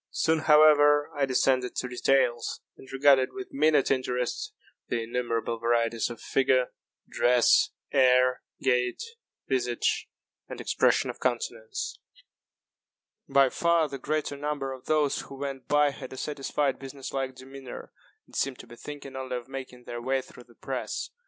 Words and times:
Soon, 0.09 0.39
however, 0.39 1.11
I 1.13 1.27
descended 1.27 1.75
to 1.75 1.87
details, 1.87 2.59
and 2.75 2.91
regarded 2.91 3.33
with 3.33 3.53
minute 3.53 3.91
interest 3.91 4.51
the 4.87 5.03
innumerable 5.03 5.59
varieties 5.59 6.09
of 6.09 6.19
figure, 6.19 6.71
dress, 7.07 7.69
air, 7.91 8.41
gait, 8.63 8.99
visage, 9.47 10.09
and 10.49 10.59
expression 10.59 11.11
of 11.11 11.19
countenance. 11.19 11.99
By 13.29 13.49
far 13.49 13.87
the 13.87 13.99
greater 13.99 14.35
number 14.37 14.73
of 14.73 14.85
those 14.85 15.19
who 15.19 15.35
went 15.37 15.67
by 15.67 15.91
had 15.91 16.11
a 16.13 16.17
satisfied 16.17 16.79
business 16.79 17.13
like 17.13 17.35
demeanor, 17.35 17.93
and 18.25 18.35
seemed 18.35 18.57
to 18.57 18.65
be 18.67 18.77
thinking 18.77 19.15
only 19.15 19.35
of 19.37 19.47
making 19.47 19.83
their 19.83 20.01
way 20.01 20.23
through 20.23 20.45
the 20.45 20.55
press. 20.55 21.11